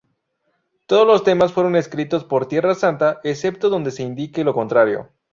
Todos 0.87 1.05
los 1.05 1.23
temas 1.23 1.53
fueron 1.53 1.75
escritos 1.75 2.23
por 2.23 2.47
Tierra 2.47 2.73
Santa, 2.73 3.19
excepto 3.23 3.69
donde 3.69 3.91
se 3.91 4.01
indique 4.01 4.43
lo 4.43 4.51
contrario. 4.55 5.09